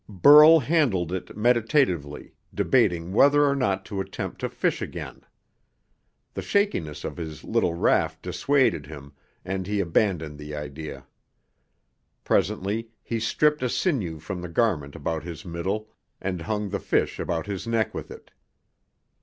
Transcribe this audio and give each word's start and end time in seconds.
Burl 0.09 0.57
handled 0.61 1.11
it 1.11 1.37
meditatively, 1.37 2.33
debating 2.51 3.11
whether 3.13 3.45
or 3.45 3.55
not 3.55 3.85
to 3.85 4.01
attempt 4.01 4.41
to 4.41 4.49
fish 4.49 4.81
again. 4.81 5.21
The 6.33 6.41
shakiness 6.41 7.03
of 7.03 7.17
his 7.17 7.43
little 7.43 7.75
raft 7.75 8.23
dissuaded 8.23 8.87
him, 8.87 9.13
and 9.45 9.67
he 9.67 9.79
abandoned 9.79 10.39
the 10.39 10.55
idea. 10.55 11.05
Presently 12.23 12.89
he 13.03 13.19
stripped 13.19 13.61
a 13.61 13.69
sinew 13.69 14.17
from 14.17 14.41
the 14.41 14.49
garment 14.49 14.95
about 14.95 15.23
his 15.23 15.45
middle 15.45 15.87
and 16.19 16.41
hung 16.41 16.69
the 16.69 16.79
fish 16.79 17.19
about 17.19 17.45
his 17.45 17.67
neck 17.67 17.93
with 17.93 18.09
it. 18.09 18.31